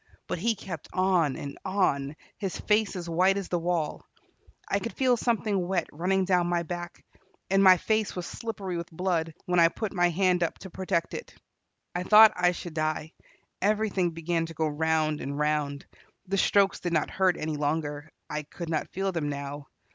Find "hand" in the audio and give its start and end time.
10.09-10.43